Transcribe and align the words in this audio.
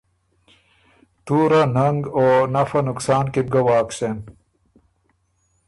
تُوره، 1.25 1.63
ننګ 1.75 2.01
او 2.17 2.27
نفع 2.53 2.81
نقصان 2.89 3.25
کی 3.33 3.41
بو 3.43 3.49
ګه 3.53 3.61
واک 3.67 3.89
سېن۔ 3.97 4.17